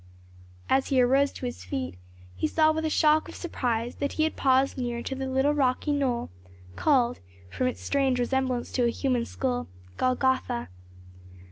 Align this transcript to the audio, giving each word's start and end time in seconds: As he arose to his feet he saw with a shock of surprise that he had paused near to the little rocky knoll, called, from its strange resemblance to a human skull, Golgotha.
As 0.67 0.87
he 0.87 0.99
arose 0.99 1.31
to 1.33 1.45
his 1.45 1.63
feet 1.63 1.95
he 2.35 2.47
saw 2.47 2.71
with 2.71 2.85
a 2.85 2.89
shock 2.89 3.29
of 3.29 3.35
surprise 3.35 3.97
that 3.97 4.13
he 4.13 4.23
had 4.23 4.35
paused 4.35 4.75
near 4.75 5.03
to 5.03 5.13
the 5.13 5.27
little 5.27 5.53
rocky 5.53 5.91
knoll, 5.91 6.31
called, 6.75 7.19
from 7.51 7.67
its 7.67 7.81
strange 7.81 8.19
resemblance 8.19 8.71
to 8.71 8.85
a 8.85 8.89
human 8.89 9.25
skull, 9.25 9.67
Golgotha. 9.97 10.69